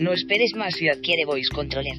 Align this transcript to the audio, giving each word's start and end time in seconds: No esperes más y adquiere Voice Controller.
No 0.00 0.12
esperes 0.12 0.54
más 0.56 0.80
y 0.82 0.88
adquiere 0.88 1.24
Voice 1.24 1.54
Controller. 1.54 1.98